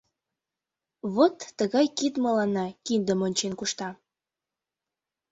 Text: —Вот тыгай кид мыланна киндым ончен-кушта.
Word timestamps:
—Вот 1.15 1.35
тыгай 1.57 1.87
кид 1.97 2.13
мыланна 2.23 2.65
киндым 2.85 3.19
ончен-кушта. 3.27 3.89